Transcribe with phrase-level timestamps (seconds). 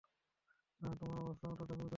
[0.81, 1.89] না, তোমার অবস্থা অতোটা গুরুতর নয়।